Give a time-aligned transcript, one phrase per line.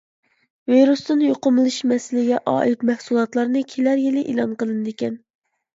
[0.71, 5.25] ۋىرۇستىن يۇقۇملىنىش مەسىلىگە ئائىت مەھسۇلاتلارنى كېلەر يىلى ئېلان قىلىنىدىكەن.